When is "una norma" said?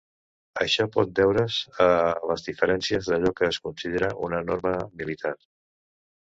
4.29-4.75